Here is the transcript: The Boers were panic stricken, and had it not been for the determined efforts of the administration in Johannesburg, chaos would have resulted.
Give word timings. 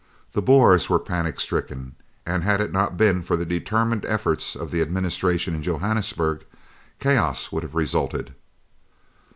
The 0.33 0.41
Boers 0.41 0.89
were 0.89 0.97
panic 0.97 1.39
stricken, 1.39 1.93
and 2.25 2.43
had 2.43 2.59
it 2.59 2.71
not 2.73 2.97
been 2.97 3.21
for 3.21 3.37
the 3.37 3.45
determined 3.45 4.03
efforts 4.05 4.55
of 4.55 4.71
the 4.71 4.81
administration 4.81 5.53
in 5.53 5.61
Johannesburg, 5.61 6.43
chaos 6.99 7.51
would 7.51 7.61
have 7.61 7.75
resulted. 7.75 8.33